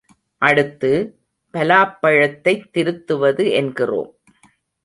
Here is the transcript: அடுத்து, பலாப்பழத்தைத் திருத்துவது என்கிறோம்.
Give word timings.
அடுத்து, 0.37 1.19
பலாப்பழத்தைத் 1.53 2.69
திருத்துவது 2.73 3.51
என்கிறோம். 3.51 4.19